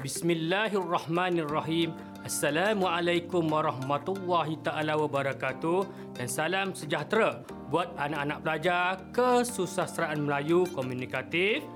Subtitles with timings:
[0.00, 1.90] Bismillahirrahmanirrahim.
[2.22, 7.42] Assalamualaikum warahmatullahi taala wabarakatuh dan salam sejahtera
[7.74, 11.66] buat anak-anak pelajar kesusasteraan Melayu komunikatif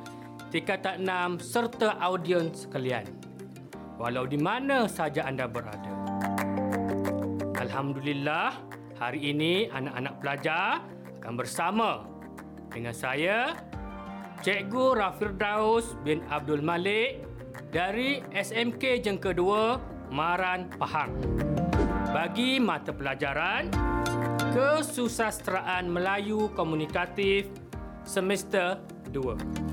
[0.54, 3.02] tingkatan 6 serta audiens sekalian.
[3.98, 5.90] Walau di mana saja anda berada.
[7.58, 8.54] Alhamdulillah,
[9.02, 10.86] hari ini anak-anak pelajar
[11.18, 12.06] akan bersama
[12.70, 13.58] dengan saya
[14.44, 17.33] Cikgu Rafirdaus bin Abdul Malik
[17.70, 21.14] dari SMK Jengka 2 Maran Pahang.
[22.14, 23.70] Bagi mata pelajaran
[24.54, 27.50] Kesusasteraan Melayu Komunikatif
[28.06, 28.78] semester
[29.10, 29.66] 2.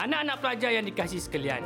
[0.00, 1.62] Anak-anak pelajar yang dikasihi sekalian,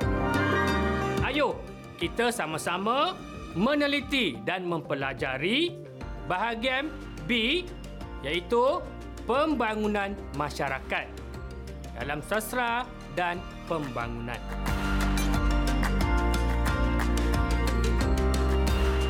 [1.23, 1.55] ayo
[2.03, 3.15] kita sama-sama
[3.55, 5.79] meneliti dan mempelajari
[6.27, 6.91] bahagian
[7.31, 7.63] B
[8.27, 8.83] iaitu
[9.29, 11.07] pembangunan masyarakat.
[12.03, 12.83] Dalam sastra
[13.15, 13.39] dan
[13.73, 14.37] pembangunan.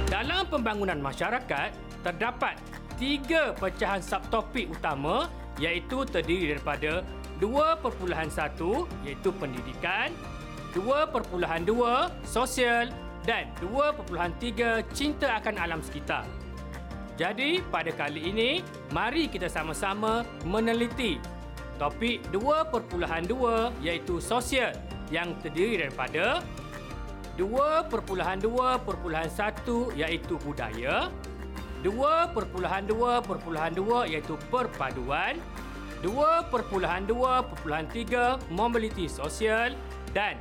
[0.07, 1.75] Dalam pembangunan masyarakat,
[2.07, 2.55] terdapat
[2.95, 5.27] tiga pecahan subtopik utama
[5.59, 7.03] iaitu terdiri daripada
[7.43, 8.07] 2.1
[9.03, 10.15] iaitu pendidikan,
[10.79, 11.43] 2.2
[12.23, 12.87] sosial
[13.27, 16.23] dan 2.3 cinta akan alam sekitar.
[17.19, 18.51] Jadi pada kali ini,
[18.95, 21.19] mari kita sama-sama meneliti
[21.83, 22.94] Topik 2.2
[23.83, 24.70] iaitu sosial
[25.11, 26.38] yang terdiri daripada
[27.34, 28.86] 2.2.1
[29.98, 31.10] iaitu budaya,
[31.83, 35.42] 2.2.2 iaitu perpaduan,
[36.06, 37.10] 2.2.3
[38.55, 39.75] mobiliti sosial
[40.14, 40.38] dan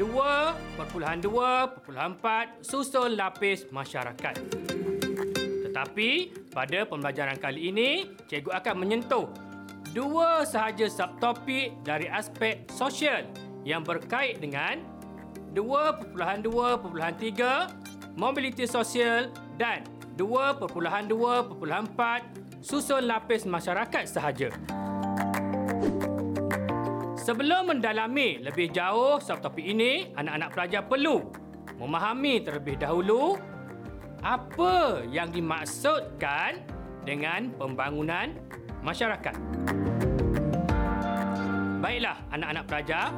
[0.00, 4.32] 2.2.4 susun lapis masyarakat.
[5.68, 6.10] Tetapi
[6.56, 9.28] pada pembelajaran kali ini, cikgu akan menyentuh
[9.94, 13.30] dua sahaja subtopik dari aspek sosial
[13.62, 14.82] yang berkait dengan
[15.54, 19.86] 2.2.3 mobiliti sosial dan
[20.18, 21.06] 2.2.4
[22.58, 24.50] susun lapis masyarakat sahaja.
[27.14, 31.22] Sebelum mendalami lebih jauh subtopik ini, anak-anak pelajar perlu
[31.78, 33.38] memahami terlebih dahulu
[34.26, 36.66] apa yang dimaksudkan
[37.06, 38.34] dengan pembangunan
[38.84, 39.83] masyarakat.
[41.84, 43.12] Baiklah anak-anak pelajar,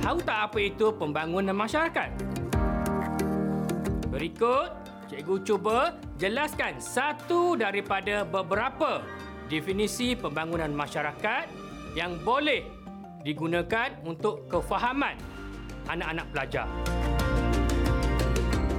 [0.00, 2.08] tahu tak apa itu pembangunan masyarakat?
[4.08, 4.72] Berikut,
[5.12, 9.04] cikgu cuba jelaskan satu daripada beberapa
[9.52, 11.44] definisi pembangunan masyarakat
[11.92, 12.64] yang boleh
[13.20, 15.20] digunakan untuk kefahaman
[15.92, 16.64] anak-anak pelajar.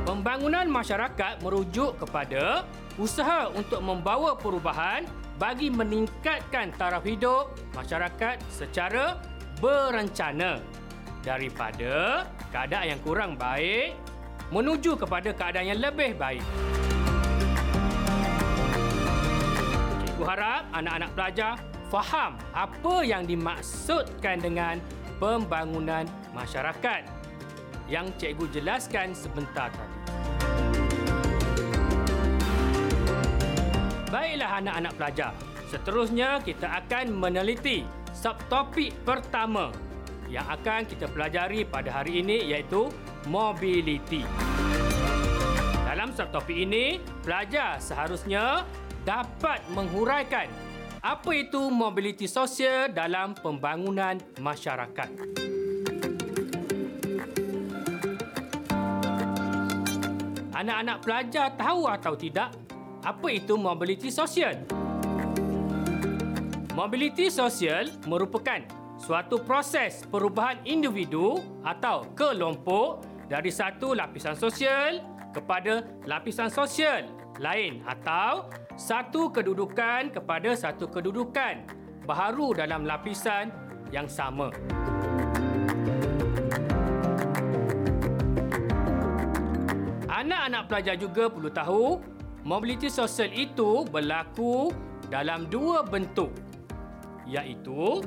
[0.02, 2.66] Pembangunan masyarakat merujuk kepada
[2.98, 5.06] usaha untuk membawa perubahan
[5.40, 9.16] bagi meningkatkan taraf hidup masyarakat secara
[9.64, 10.60] berencana
[11.24, 13.96] daripada keadaan yang kurang baik
[14.52, 16.44] menuju kepada keadaan yang lebih baik.
[20.04, 21.54] Cikgu harap anak-anak pelajar
[21.88, 24.76] faham apa yang dimaksudkan dengan
[25.24, 26.04] pembangunan
[26.36, 27.08] masyarakat
[27.88, 29.99] yang cikgu jelaskan sebentar tadi.
[34.10, 35.32] Baiklah anak-anak pelajar.
[35.70, 39.70] Seterusnya kita akan meneliti subtopik pertama
[40.26, 42.90] yang akan kita pelajari pada hari ini iaitu
[43.30, 44.26] mobiliti.
[45.86, 48.66] Dalam subtopik ini, pelajar seharusnya
[49.06, 50.50] dapat menghuraikan
[51.06, 55.10] apa itu mobiliti sosial dalam pembangunan masyarakat.
[60.60, 62.69] Anak-anak pelajar tahu atau tidak
[63.04, 64.60] apa itu mobiliti sosial?
[66.76, 68.64] Mobiliti sosial merupakan
[69.00, 77.08] suatu proses perubahan individu atau kelompok dari satu lapisan sosial kepada lapisan sosial
[77.40, 81.64] lain atau satu kedudukan kepada satu kedudukan
[82.04, 83.52] baharu dalam lapisan
[83.96, 84.52] yang sama.
[90.10, 91.86] Anak-anak pelajar juga perlu tahu
[92.48, 94.72] Mobiliti sosial itu berlaku
[95.12, 96.32] dalam dua bentuk
[97.28, 98.00] iaitu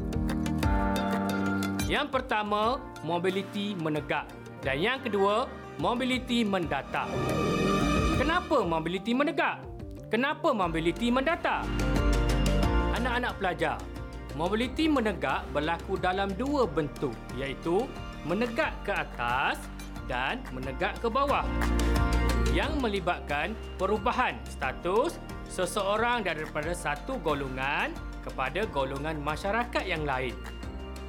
[1.84, 4.24] yang pertama mobiliti menegak
[4.64, 5.44] dan yang kedua
[5.76, 7.12] mobiliti mendatar.
[8.16, 9.60] Kenapa mobiliti menegak?
[10.08, 11.68] Kenapa mobiliti mendatar?
[12.96, 13.76] Anak-anak pelajar,
[14.32, 17.84] mobiliti menegak berlaku dalam dua bentuk iaitu
[18.24, 19.60] menegak ke atas
[20.08, 21.44] dan menegak ke bawah
[22.52, 25.16] yang melibatkan perubahan status
[25.48, 30.36] seseorang daripada satu golongan kepada golongan masyarakat yang lain.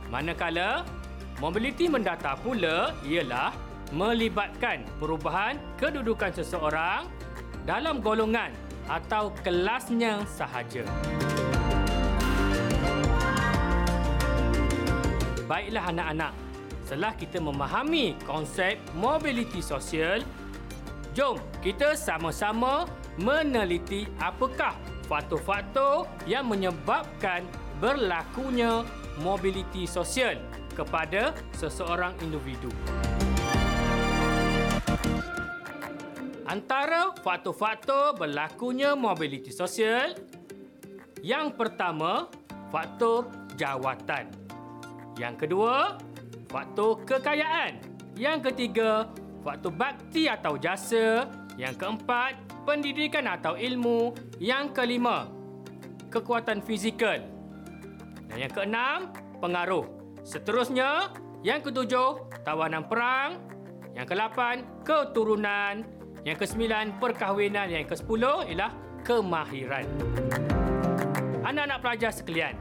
[0.08, 0.88] Manakala
[1.42, 3.52] Mobiliti mendata pula ialah
[3.90, 7.10] melibatkan perubahan kedudukan seseorang
[7.66, 8.54] dalam golongan
[8.86, 10.86] atau kelasnya sahaja.
[15.50, 16.34] Baiklah anak-anak,
[16.86, 20.22] setelah kita memahami konsep mobiliti sosial,
[21.14, 22.90] jom kita sama-sama
[23.22, 24.74] meneliti apakah
[25.06, 27.46] faktor-faktor yang menyebabkan
[27.78, 28.82] berlakunya
[29.22, 30.42] mobiliti sosial
[30.74, 32.74] kepada seseorang individu.
[36.50, 40.18] Antara faktor-faktor berlakunya mobiliti sosial,
[41.22, 42.30] yang pertama,
[42.74, 44.34] faktor jawatan.
[45.18, 45.98] Yang kedua,
[46.50, 47.82] faktor kekayaan.
[48.14, 49.10] Yang ketiga,
[49.44, 51.28] faktor bakti atau jasa.
[51.54, 52.34] Yang keempat,
[52.66, 54.16] pendidikan atau ilmu.
[54.42, 55.30] Yang kelima,
[56.10, 57.22] kekuatan fizikal.
[58.32, 59.86] Dan yang keenam, pengaruh.
[60.26, 61.14] Seterusnya,
[61.46, 63.38] yang ketujuh, tawanan perang.
[63.94, 65.86] Yang kelapan, keturunan.
[66.26, 67.70] Yang kesembilan, perkahwinan.
[67.70, 68.74] Yang kesepuluh ialah
[69.06, 69.86] kemahiran.
[71.44, 72.56] Anak-anak pelajar sekalian,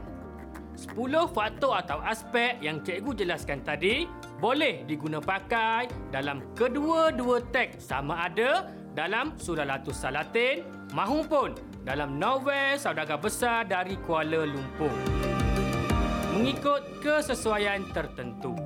[0.73, 0.97] 10
[1.29, 4.09] faktor atau aspek yang cikgu jelaskan tadi
[4.41, 11.53] boleh diguna pakai dalam kedua-dua teks sama ada dalam Surah Latus Salatin mahupun
[11.85, 14.93] dalam novel Saudagar Besar dari Kuala Lumpur.
[16.33, 18.57] Mengikut kesesuaian tertentu.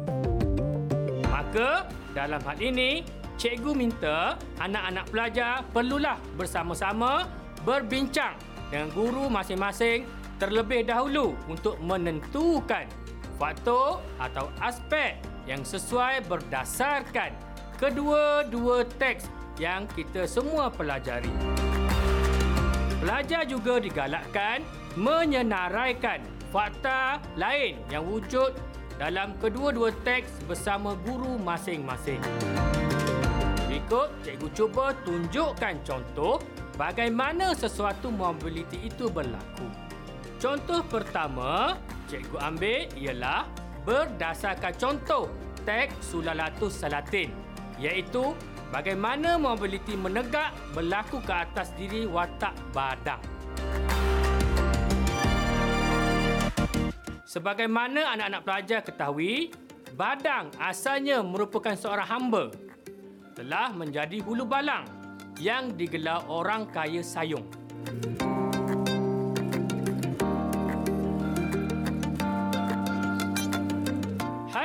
[1.28, 3.04] Maka dalam hal ini,
[3.38, 7.28] cikgu minta anak-anak pelajar perlulah bersama-sama
[7.68, 8.34] berbincang
[8.68, 10.04] dengan guru masing-masing
[10.38, 12.86] terlebih dahulu untuk menentukan
[13.38, 17.34] faktor atau aspek yang sesuai berdasarkan
[17.78, 19.30] kedua-dua teks
[19.62, 21.30] yang kita semua pelajari.
[22.98, 24.66] Pelajar juga digalakkan
[24.98, 28.58] menyenaraikan fakta lain yang wujud
[28.98, 32.18] dalam kedua-dua teks bersama guru masing-masing.
[33.70, 36.42] Berikut, cikgu cuba tunjukkan contoh
[36.76, 39.87] bagaimana sesuatu mobiliti itu berlaku.
[40.38, 43.50] Contoh pertama, cikgu ambil ialah
[43.90, 45.26] berdasarkan contoh
[45.66, 47.34] teks Sulalatus Salatin
[47.82, 48.38] iaitu
[48.70, 53.18] bagaimana mobiliti menegak berlaku ke atas diri watak badang.
[57.26, 59.50] Sebagaimana anak-anak pelajar ketahui,
[59.98, 62.54] badang asalnya merupakan seorang hamba
[63.34, 64.86] telah menjadi hulu balang
[65.42, 67.50] yang digelar orang kaya sayung.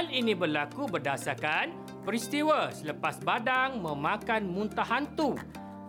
[0.02, 5.38] Hal ini berlaku berdasarkan peristiwa selepas badang memakan muntah hantu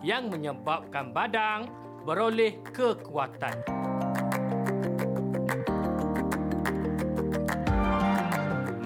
[0.06, 1.66] yang menyebabkan badang
[2.06, 3.58] beroleh kekuatan.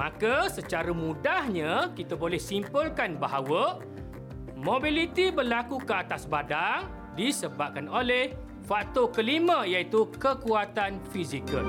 [0.00, 3.84] Maka secara mudahnya kita boleh simpulkan bahawa
[4.56, 6.88] mobiliti berlaku ke atas badang
[7.20, 8.32] disebabkan oleh
[8.64, 11.68] faktor kelima iaitu kekuatan fizikal.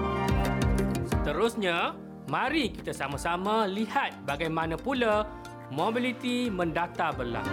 [1.12, 5.26] Seterusnya, Mari kita sama-sama lihat bagaimana pula
[5.74, 7.50] mobiliti mendata berlaku.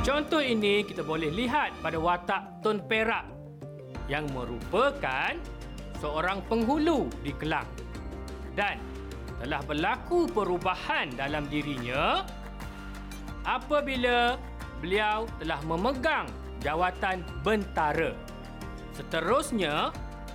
[0.00, 3.28] Contoh ini kita boleh lihat pada watak Tun Perak
[4.08, 5.36] yang merupakan
[6.00, 7.68] seorang penghulu di Kelang.
[8.56, 8.80] Dan
[9.44, 12.24] telah berlaku perubahan dalam dirinya
[13.44, 14.40] apabila
[14.80, 16.32] beliau telah memegang
[16.64, 18.16] jawatan bentara.
[18.96, 19.92] Seterusnya,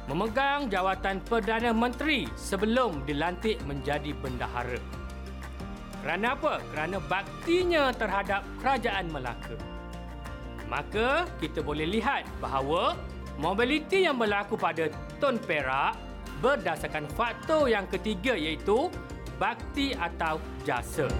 [0.08, 4.80] memegang jawatan Perdana Menteri sebelum dilantik menjadi bendahara.
[6.00, 6.64] Kerana apa?
[6.72, 9.60] Kerana baktinya terhadap Kerajaan Melaka.
[10.72, 12.96] Maka kita boleh lihat bahawa
[13.36, 14.88] mobiliti yang berlaku pada
[15.20, 16.00] Tun Perak
[16.40, 18.88] berdasarkan faktor yang ketiga iaitu
[19.36, 21.12] bakti atau jasa.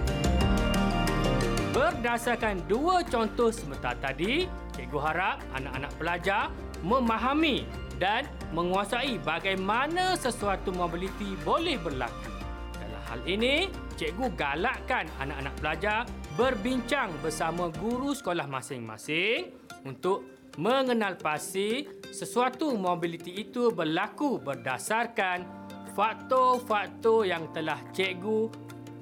[1.76, 6.42] Berdasarkan dua contoh sebentar tadi, cikgu harap anak-anak pelajar
[6.82, 7.68] memahami
[8.00, 12.32] dan menguasai bagaimana sesuatu mobiliti boleh berlaku.
[12.80, 13.68] Dalam hal ini,
[14.00, 16.00] cikgu galakkan anak-anak pelajar
[16.38, 19.52] berbincang bersama guru sekolah masing-masing
[19.84, 20.24] untuk
[20.58, 25.44] mengenal pasti sesuatu mobiliti itu berlaku berdasarkan
[25.92, 28.50] faktor-faktor yang telah cikgu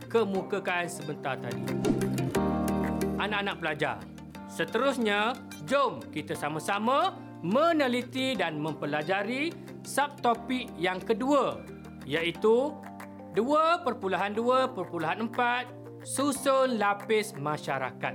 [0.09, 1.63] kemukakan sebentar tadi.
[3.17, 3.97] Anak-anak pelajar,
[4.49, 5.35] seterusnya
[5.69, 9.53] jom kita sama-sama meneliti dan mempelajari
[9.85, 11.61] subtopik yang kedua
[12.07, 12.73] iaitu
[13.37, 18.15] 2.2.4 susun lapis masyarakat.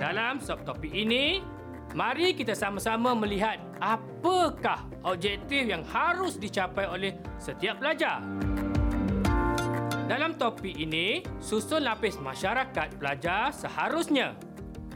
[0.00, 1.38] Dalam subtopik ini,
[1.94, 8.24] mari kita sama-sama melihat apakah objektif yang harus dicapai oleh setiap pelajar.
[10.06, 14.38] Dalam topik ini, susun lapis masyarakat pelajar seharusnya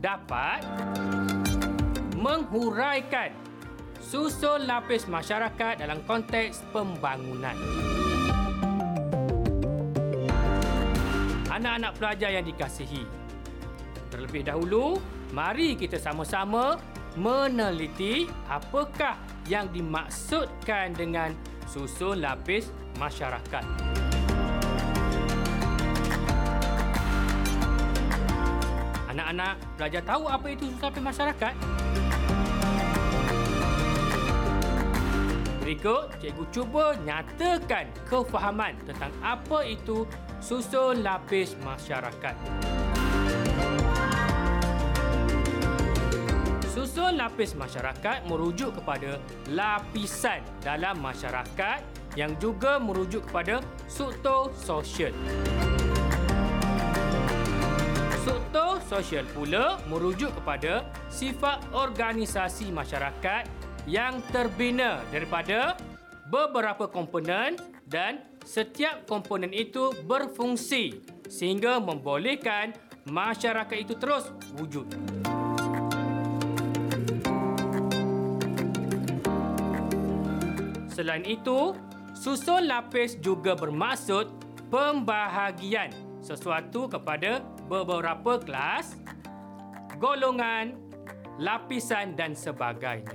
[0.01, 0.65] dapat
[2.17, 3.37] menghuraikan
[4.01, 7.55] susun lapis masyarakat dalam konteks pembangunan.
[11.53, 13.05] Anak-anak pelajar yang dikasihi,
[14.09, 14.97] terlebih dahulu,
[15.37, 16.81] mari kita sama-sama
[17.21, 21.37] meneliti apakah yang dimaksudkan dengan
[21.69, 23.90] susun lapis masyarakat.
[29.31, 31.55] Anak-anak pelajar tahu apa itu lapis masyarakat?
[35.63, 40.03] Berikut, cikgu cuba nyatakan kefahaman tentang apa itu
[40.43, 42.35] susun lapis masyarakat.
[46.75, 51.79] Susun lapis masyarakat merujuk kepada lapisan dalam masyarakat
[52.19, 55.15] yang juga merujuk kepada struktur sosial.
[58.27, 63.47] Struktur sosial pula merujuk kepada sifat organisasi masyarakat
[63.87, 65.79] yang terbina daripada
[66.27, 67.55] beberapa komponen
[67.87, 72.75] dan setiap komponen itu berfungsi sehingga membolehkan
[73.07, 74.91] masyarakat itu terus wujud.
[80.91, 81.73] Selain itu,
[82.13, 84.29] susun lapis juga bermaksud
[84.69, 85.89] pembahagian
[86.21, 88.99] sesuatu kepada beberapa kelas,
[90.03, 90.75] golongan,
[91.39, 93.15] lapisan dan sebagainya.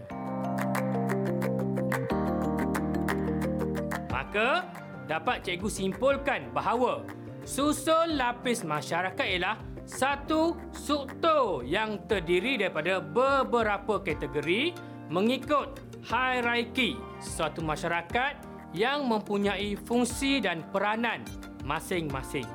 [4.07, 4.63] Maka,
[5.12, 7.03] dapat cikgu simpulkan bahawa
[7.43, 14.74] susun lapis masyarakat ialah satu struktur yang terdiri daripada beberapa kategori
[15.12, 18.39] mengikut hierarki suatu masyarakat
[18.74, 21.21] yang mempunyai fungsi dan peranan
[21.62, 22.50] masing-masing.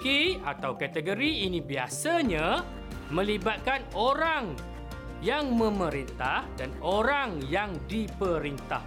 [0.00, 2.64] Hierarki atau kategori ini biasanya
[3.12, 4.56] melibatkan orang
[5.20, 8.80] yang memerintah dan orang yang diperintah.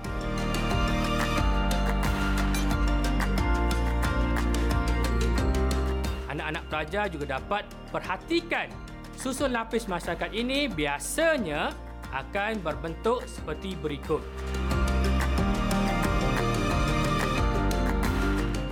[6.34, 8.74] Anak-anak pelajar juga dapat perhatikan
[9.14, 11.70] susun lapis masyarakat ini biasanya
[12.10, 14.26] akan berbentuk seperti berikut.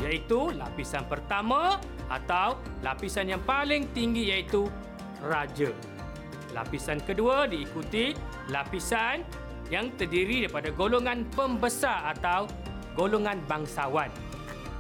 [0.02, 1.78] Iaitu lapisan pertama
[2.12, 4.68] atau lapisan yang paling tinggi iaitu
[5.24, 5.72] raja.
[6.52, 8.12] Lapisan kedua diikuti
[8.52, 9.24] lapisan
[9.72, 12.52] yang terdiri daripada golongan pembesar atau
[13.00, 14.12] golongan bangsawan.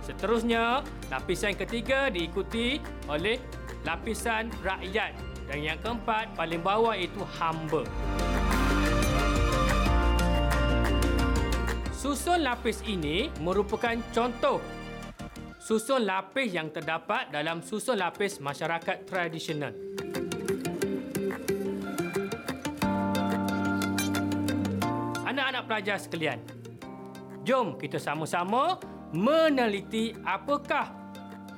[0.04, 3.40] Seterusnya, lapisan ketiga diikuti oleh
[3.88, 5.16] lapisan rakyat
[5.48, 7.88] dan yang keempat paling bawah itu hamba.
[11.96, 14.60] Susun lapis ini merupakan contoh
[15.62, 19.72] susun lapis yang terdapat dalam susun lapis masyarakat tradisional.
[25.32, 26.40] anak-anak pelajar sekalian.
[27.48, 28.76] Jom kita sama-sama
[29.16, 30.92] meneliti apakah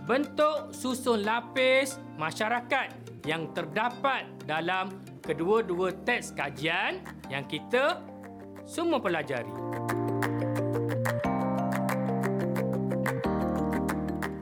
[0.06, 2.94] bentuk susun lapis masyarakat
[3.26, 4.94] yang terdapat dalam
[5.26, 7.02] kedua-dua teks kajian
[7.34, 7.98] yang kita
[8.68, 10.03] semua pelajari.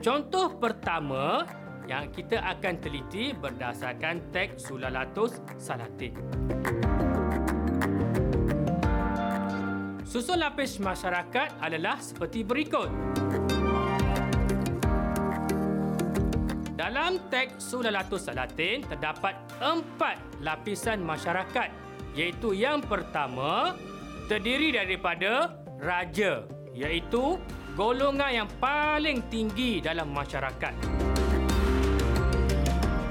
[0.02, 1.46] Contoh pertama
[1.86, 6.18] yang kita akan teliti berdasarkan teks Sulalatus Salatin.
[10.02, 12.90] Susun lapis masyarakat adalah seperti berikut.
[16.74, 21.70] Dalam teks Sulalatus Salatin terdapat empat lapisan masyarakat
[22.18, 23.78] iaitu yang pertama
[24.26, 26.42] terdiri daripada raja
[26.74, 27.38] iaitu
[27.72, 30.74] golongan yang paling tinggi dalam masyarakat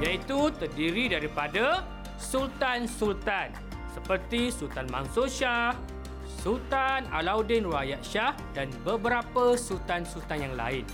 [0.02, 1.86] iaitu terdiri daripada
[2.18, 3.54] sultan-sultan
[3.92, 5.76] seperti Sultan Mansur Shah,
[6.42, 10.86] Sultan Alauddin Rayat Shah dan beberapa sultan-sultan yang lain.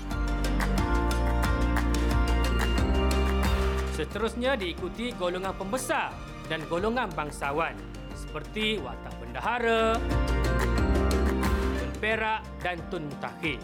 [3.95, 6.11] Seterusnya diikuti golongan pembesar
[6.51, 7.77] dan golongan bangsawan
[8.17, 9.95] seperti watak bendahara,
[11.97, 13.59] perak dan tun mutakhir.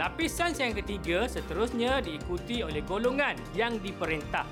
[0.00, 4.48] Lapisan yang ketiga seterusnya diikuti oleh golongan yang diperintah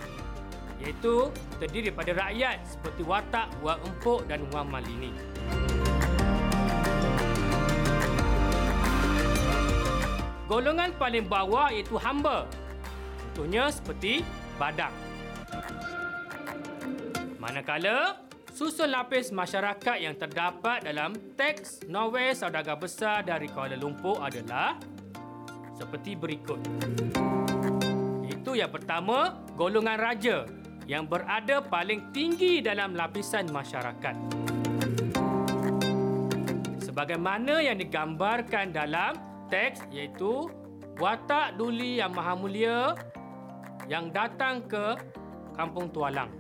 [0.78, 5.10] iaitu terdiri daripada rakyat seperti watak, wang empuk dan wang malini.
[10.48, 12.48] golongan paling bawah iaitu hamba.
[13.36, 14.24] Contohnya seperti
[14.56, 14.90] badak.
[17.38, 18.18] Manakala
[18.58, 24.74] susun lapis masyarakat yang terdapat dalam teks novel saudagar besar dari Kuala Lumpur adalah
[25.78, 26.58] seperti berikut.
[28.26, 30.42] Itu yang pertama, golongan raja
[30.90, 34.18] yang berada paling tinggi dalam lapisan masyarakat.
[36.82, 39.14] Sebagaimana yang digambarkan dalam
[39.54, 40.50] teks iaitu
[40.98, 42.98] watak duli yang maha mulia
[43.86, 44.98] yang datang ke
[45.54, 46.34] Kampung Tualang.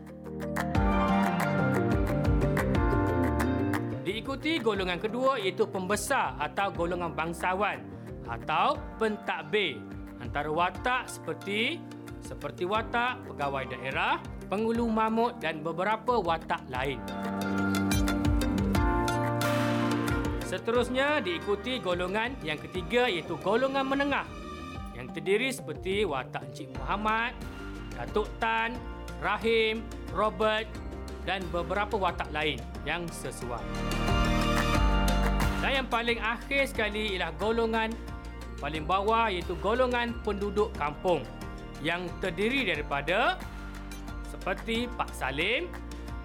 [4.08, 7.84] Diikuti golongan kedua iaitu pembesar atau golongan bangsawan
[8.24, 9.76] atau pentadbir
[10.24, 11.76] antara watak seperti
[12.24, 14.16] seperti watak pegawai daerah,
[14.48, 16.96] pengulu mamut dan beberapa watak lain.
[20.40, 24.24] Seterusnya diikuti golongan yang ketiga iaitu golongan menengah
[24.96, 27.36] yang terdiri seperti watak Encik Muhammad,
[27.92, 28.72] Datuk Tan,
[29.20, 29.84] Rahim,
[30.16, 30.87] Robert
[31.28, 32.56] dan beberapa watak lain
[32.88, 33.60] yang sesuai.
[35.60, 37.92] Dan yang paling akhir sekali ialah golongan
[38.56, 41.20] paling bawah iaitu golongan penduduk kampung
[41.84, 43.36] yang terdiri daripada
[44.32, 45.68] seperti Pak Salim,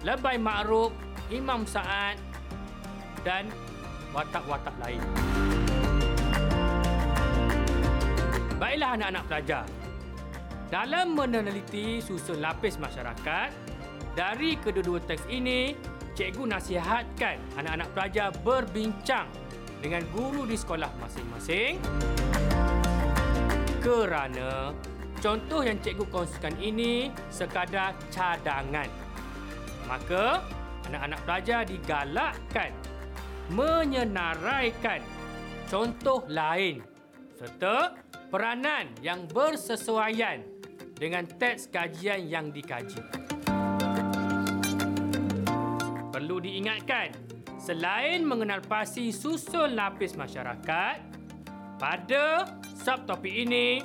[0.00, 0.90] Lebai Ma'ruf,
[1.28, 2.16] Imam Sa'ad
[3.28, 3.52] dan
[4.16, 5.04] watak-watak lain.
[8.56, 9.64] Baiklah anak-anak pelajar.
[10.72, 13.63] Dalam meneliti susun lapis masyarakat,
[14.14, 15.74] dari kedua-dua teks ini,
[16.14, 19.26] cikgu nasihatkan anak-anak pelajar berbincang
[19.82, 21.76] dengan guru di sekolah masing-masing
[23.84, 24.72] kerana
[25.24, 28.84] Contoh yang cikgu kongsikan ini sekadar cadangan.
[29.88, 30.44] Maka,
[30.84, 32.76] anak-anak pelajar digalakkan
[33.48, 35.00] menyenaraikan
[35.64, 36.84] contoh lain
[37.40, 37.96] serta
[38.28, 40.44] peranan yang bersesuaian
[40.92, 43.23] dengan teks kajian yang dikaji.
[46.44, 47.08] Diingatkan,
[47.56, 51.00] selain mengenal pasti susun lapis masyarakat,
[51.80, 52.44] pada
[52.76, 53.80] subtopik ini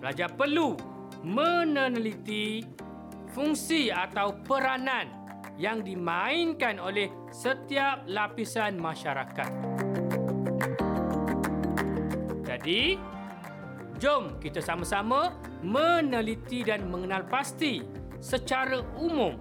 [0.00, 0.72] pelajar perlu
[1.20, 2.64] meneliti
[3.36, 5.12] fungsi atau peranan
[5.60, 9.50] yang dimainkan oleh setiap lapisan masyarakat.
[12.44, 12.96] Jadi,
[14.00, 17.84] jom kita sama-sama meneliti dan mengenal pasti
[18.20, 19.36] secara umum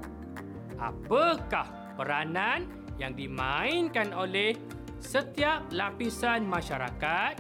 [0.80, 2.68] apakah peranan
[3.00, 4.56] yang dimainkan oleh
[5.00, 7.34] setiap lapisan masyarakat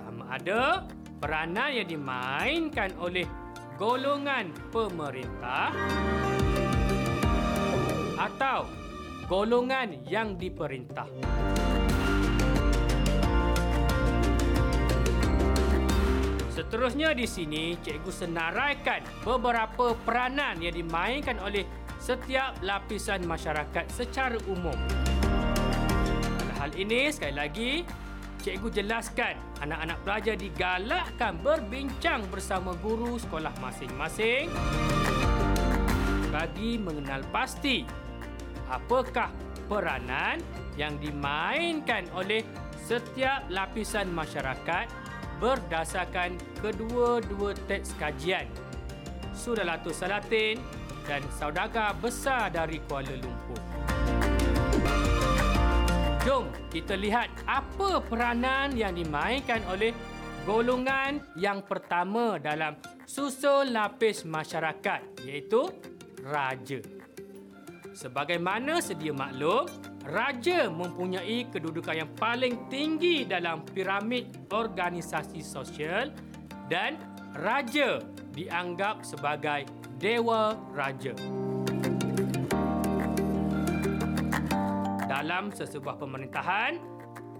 [0.00, 0.84] sama ada
[1.20, 3.24] peranan yang dimainkan oleh
[3.80, 5.72] golongan pemerintah
[8.20, 8.68] atau
[9.24, 11.08] golongan yang diperintah.
[16.50, 21.64] Seterusnya di sini, cikgu senaraikan beberapa peranan yang dimainkan oleh
[22.00, 24.74] setiap lapisan masyarakat secara umum.
[26.40, 27.70] Pada hal ini, sekali lagi,
[28.40, 34.48] cikgu jelaskan anak-anak pelajar digalakkan berbincang bersama guru sekolah masing-masing
[36.32, 37.84] bagi mengenal pasti
[38.72, 39.28] apakah
[39.68, 40.40] peranan
[40.80, 42.40] yang dimainkan oleh
[42.80, 44.88] setiap lapisan masyarakat
[45.36, 48.48] berdasarkan kedua-dua teks kajian
[49.36, 50.79] Surah Latul Salatin
[51.10, 53.58] dan Saudagar Besar dari Kuala Lumpur.
[56.22, 59.90] Jom kita lihat apa peranan yang dimainkan oleh
[60.46, 62.78] golongan yang pertama dalam
[63.10, 65.66] susun lapis masyarakat iaitu
[66.22, 66.78] raja.
[67.90, 69.66] Sebagaimana sedia maklum,
[70.06, 76.14] raja mempunyai kedudukan yang paling tinggi dalam piramid organisasi sosial
[76.70, 77.02] dan
[77.34, 77.98] raja
[78.30, 81.12] dianggap sebagai dewa raja.
[85.04, 86.80] Dalam sesebuah pemerintahan,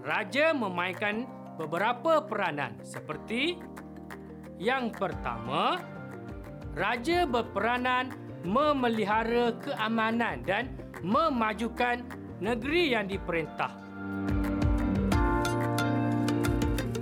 [0.05, 1.25] raja memainkan
[1.57, 3.57] beberapa peranan seperti
[4.61, 5.81] yang pertama,
[6.77, 8.13] raja berperanan
[8.45, 10.69] memelihara keamanan dan
[11.01, 12.05] memajukan
[12.37, 13.73] negeri yang diperintah.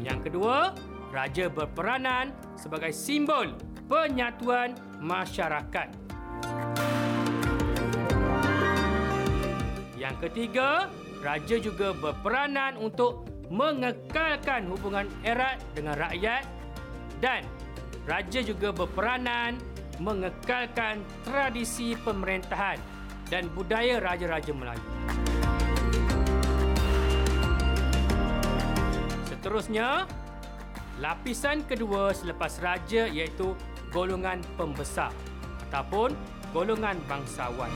[0.08, 0.72] Yang kedua,
[1.12, 3.60] raja berperanan sebagai simbol
[3.92, 5.90] penyatuan masyarakat.
[9.96, 10.88] Yang ketiga,
[11.24, 16.46] raja juga berperanan untuk mengekalkan hubungan erat dengan rakyat
[17.20, 17.42] dan
[18.06, 19.58] raja juga berperanan
[20.00, 22.80] mengekalkan tradisi pemerintahan
[23.28, 24.88] dan budaya raja-raja Melayu.
[29.28, 30.08] Seterusnya,
[31.00, 33.56] Lapisan kedua selepas raja iaitu
[33.90, 35.14] golongan pembesar
[35.70, 36.14] ataupun
[36.54, 37.70] golongan bangsawan.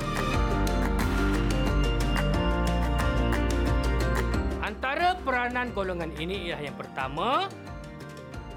[4.64, 7.50] Antara peranan golongan ini ialah yang pertama,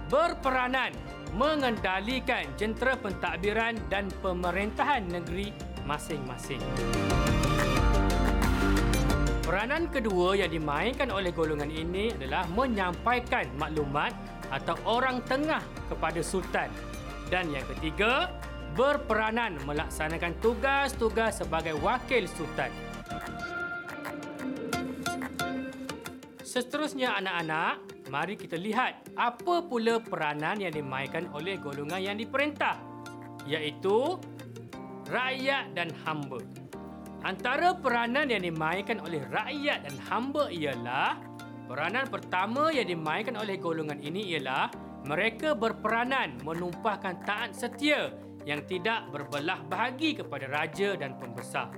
[0.09, 0.95] berperanan
[1.37, 5.53] mengendalikan jentera pentadbiran dan pemerintahan negeri
[5.85, 6.63] masing-masing.
[9.47, 14.11] Peranan kedua yang dimainkan oleh golongan ini adalah menyampaikan maklumat
[14.51, 16.67] atau orang tengah kepada sultan.
[17.27, 18.31] Dan yang ketiga,
[18.79, 22.71] berperanan melaksanakan tugas-tugas sebagai wakil sultan.
[26.47, 32.79] Seterusnya anak-anak, mari kita lihat apa pula peranan yang dimainkan oleh golongan yang diperintah,
[33.45, 34.17] iaitu
[35.11, 36.41] rakyat dan hamba.
[37.27, 41.19] Antara peranan yang dimainkan oleh rakyat dan hamba ialah
[41.67, 44.71] peranan pertama yang dimainkan oleh golongan ini ialah
[45.07, 48.11] mereka berperanan menumpahkan taat setia
[48.43, 51.71] yang tidak berbelah bahagi kepada raja dan pembesar.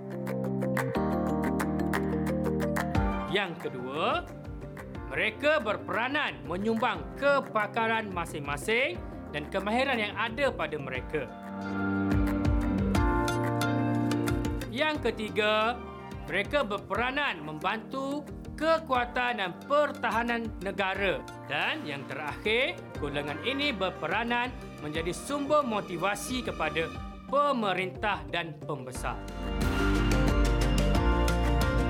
[3.29, 4.25] Yang kedua,
[5.12, 8.97] mereka berperanan menyumbang kepakaran masing-masing
[9.37, 11.29] dan kemahiran yang ada pada mereka.
[14.73, 15.77] Yang ketiga,
[16.25, 18.25] mereka berperanan membantu
[18.57, 21.21] kekuatan dan pertahanan negara.
[21.49, 24.50] Dan yang terakhir, golongan ini berperanan
[24.82, 26.90] menjadi sumber motivasi kepada
[27.30, 29.16] pemerintah dan pembesar.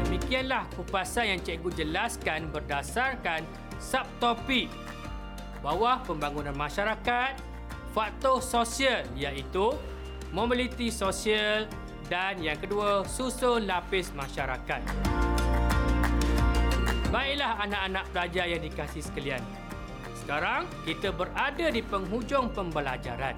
[0.06, 3.42] Demikianlah kupasan yang cikgu jelaskan berdasarkan
[3.80, 4.68] subtopik
[5.64, 7.34] bawah pembangunan masyarakat,
[7.96, 9.74] faktor sosial iaitu
[10.30, 11.66] mobiliti sosial,
[12.08, 14.80] dan yang kedua, susun lapis masyarakat.
[17.08, 19.40] Baiklah anak-anak pelajar yang dikasih sekalian.
[20.28, 23.32] Sekarang kita berada di penghujung pembelajaran.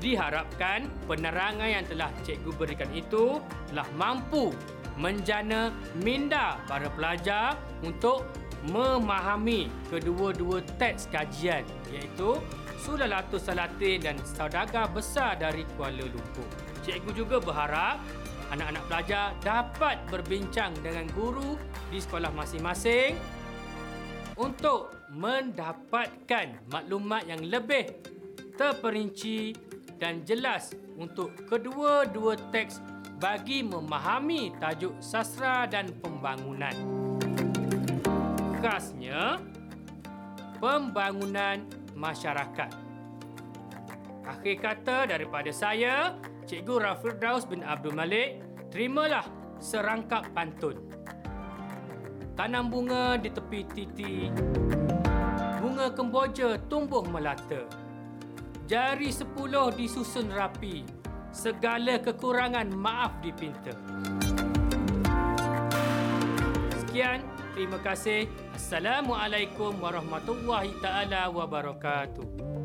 [0.00, 4.56] Diharapkan penerangan yang telah cikgu berikan itu telah mampu
[4.96, 5.68] menjana
[6.00, 8.24] minda para pelajar untuk
[8.72, 11.60] memahami kedua-dua teks kajian
[11.92, 12.40] iaitu
[12.80, 16.48] Sulalatul Salatin dan Saudagar Besar dari Kuala Lumpur
[16.88, 18.00] cikgu juga berharap
[18.48, 21.60] anak-anak pelajar dapat berbincang dengan guru
[21.92, 23.12] di sekolah masing-masing
[24.40, 27.88] untuk mendapatkan maklumat yang lebih
[28.58, 29.56] terperinci
[29.96, 32.82] dan jelas untuk kedua-dua teks
[33.18, 36.74] bagi memahami tajuk sastra dan pembangunan.
[38.62, 39.38] Khasnya,
[40.62, 42.70] pembangunan masyarakat.
[44.22, 46.14] Akhir kata daripada saya,
[46.46, 49.24] Cikgu Rafirdaus bin Abdul Malik, terimalah
[49.58, 50.78] serangkap pantun.
[52.38, 54.14] Tanam bunga di tepi titi.
[55.78, 57.62] Bunga kemboja tumbuh melata.
[58.66, 60.82] Jari sepuluh disusun rapi.
[61.30, 63.78] Segala kekurangan maaf dipinta.
[66.82, 67.22] Sekian,
[67.54, 68.26] terima kasih.
[68.58, 72.57] Assalamualaikum warahmatullahi taala wabarakatuh.